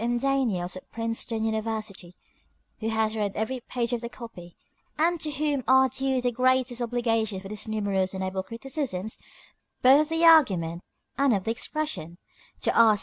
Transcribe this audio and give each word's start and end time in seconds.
M. 0.01 0.17
Daniels, 0.17 0.75
of 0.75 0.91
Princeton 0.91 1.43
University, 1.43 2.15
who 2.79 2.89
has 2.89 3.15
read 3.15 3.33
every 3.35 3.59
page 3.59 3.93
of 3.93 4.01
the 4.01 4.09
copy, 4.09 4.55
and 4.97 5.19
to 5.19 5.29
whom 5.29 5.63
are 5.67 5.89
due 5.89 6.19
the 6.19 6.31
greatest 6.31 6.81
obligations 6.81 7.43
for 7.43 7.49
his 7.49 7.67
numerous 7.67 8.15
and 8.15 8.23
able 8.23 8.41
criticisms 8.41 9.19
both 9.83 10.01
of 10.01 10.09
the 10.09 10.25
argument 10.25 10.81
and 11.19 11.35
of 11.35 11.43
the 11.43 11.51
expression; 11.51 12.17
to 12.61 12.75
R. 12.75 12.97